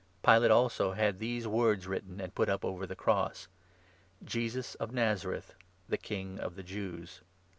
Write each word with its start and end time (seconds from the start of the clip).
Pilate 0.25 0.49
also 0.49 0.93
had 0.93 1.19
these 1.19 1.43
19 1.43 1.51
words 1.59 1.85
written 1.85 2.19
and 2.19 2.33
put 2.33 2.49
up 2.49 2.65
over 2.65 2.87
the 2.87 2.95
cross— 2.95 3.47
'JESUS 4.25 4.73
OF 4.79 4.91
NAZARETH, 4.91 5.53
THE 5.89 5.97
KING 5.99 6.39
OF 6.39 6.55
THE 6.55 6.63
JEWS.' 6.63 7.21